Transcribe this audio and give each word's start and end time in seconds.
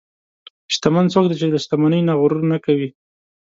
شتمن 0.73 1.05
څوک 1.13 1.25
دی 1.27 1.35
چې 1.39 1.45
له 1.53 1.57
شتمنۍ 1.63 2.01
نه 2.09 2.13
غرور 2.19 2.43
نه 2.51 2.57
کوي. 2.65 2.89